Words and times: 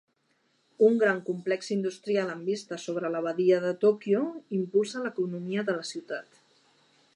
Un 0.85 0.95
gran 1.01 1.19
complex 1.27 1.69
industrial 1.75 2.31
amb 2.35 2.49
vista 2.53 2.79
sobre 2.85 3.13
la 3.17 3.21
badia 3.27 3.61
de 3.67 3.75
Tòquio 3.85 4.25
impulsa 4.61 5.05
l'economia 5.07 5.69
de 5.69 5.77
la 5.81 5.87
ciutat. 5.95 6.45